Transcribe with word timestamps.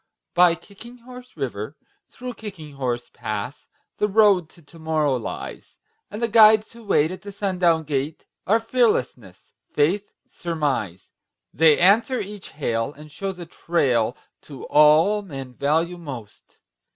By 0.33 0.55
Kicking 0.55 0.97
Horse 0.97 1.37
River, 1.37 1.77
through 2.09 2.33
Kicking 2.33 2.71
Horse 2.73 3.11
Pass, 3.13 3.67
The 3.97 4.07
Road 4.07 4.49
to 4.49 4.63
Tomorrow 4.63 5.15
lies; 5.17 5.77
And 6.09 6.23
the 6.23 6.27
guides 6.27 6.73
who 6.73 6.83
wait 6.83 7.11
at 7.11 7.21
the 7.21 7.31
sundown 7.31 7.83
gate 7.83 8.25
Are 8.47 8.59
Fearlessness, 8.59 9.51
Faith, 9.71 10.11
Surmise. 10.27 11.11
They 11.53 11.77
answer 11.77 12.19
each 12.19 12.49
hail 12.53 12.91
and 12.93 13.11
show 13.11 13.31
the 13.31 13.45
trail 13.45 14.17
To 14.41 14.63
all 14.69 15.21
men 15.21 15.53
value 15.53 15.99
most. 15.99 16.57